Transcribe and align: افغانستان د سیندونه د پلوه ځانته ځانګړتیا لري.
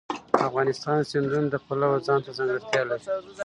افغانستان 0.47 0.95
د 0.99 1.03
سیندونه 1.11 1.47
د 1.51 1.55
پلوه 1.65 1.97
ځانته 2.07 2.31
ځانګړتیا 2.37 2.81
لري. 2.89 3.05